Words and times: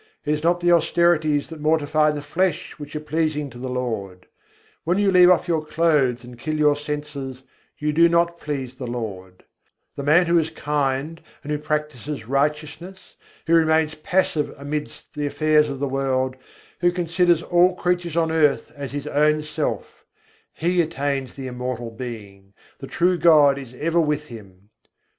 It 0.25 0.33
is 0.33 0.41
not 0.41 0.61
the 0.61 0.71
austerities 0.71 1.49
that 1.49 1.59
mortify 1.61 2.09
the 2.09 2.23
flesh 2.23 2.79
which 2.79 2.95
are 2.95 2.99
pleasing 2.99 3.51
to 3.51 3.59
the 3.59 3.69
Lord, 3.69 4.25
When 4.83 4.97
you 4.97 5.11
leave 5.11 5.29
off 5.29 5.47
your 5.47 5.63
clothes 5.63 6.23
and 6.23 6.39
kill 6.39 6.55
your 6.55 6.75
senses, 6.75 7.43
you 7.77 7.93
do 7.93 8.09
not 8.09 8.39
please 8.39 8.73
the 8.73 8.87
Lord: 8.87 9.43
The 9.95 10.01
man 10.01 10.25
who 10.25 10.39
is 10.39 10.49
kind 10.49 11.21
and 11.43 11.51
who 11.51 11.59
practises 11.59 12.27
righteousness, 12.27 13.15
who 13.45 13.53
remains 13.53 13.93
passive 13.93 14.51
amidst 14.57 15.13
the 15.13 15.27
affairs 15.27 15.69
of 15.69 15.77
the 15.77 15.87
world, 15.87 16.35
who 16.79 16.91
considers 16.91 17.43
all 17.43 17.75
creatures 17.75 18.17
on 18.17 18.31
earth 18.31 18.71
as 18.75 18.93
his 18.93 19.05
own 19.05 19.43
self, 19.43 20.03
He 20.51 20.81
attains 20.81 21.35
the 21.35 21.45
Immortal 21.45 21.91
Being, 21.91 22.53
the 22.79 22.87
true 22.87 23.19
God 23.19 23.59
is 23.59 23.75
ever 23.75 23.99
with 24.01 24.29
him. 24.29 24.71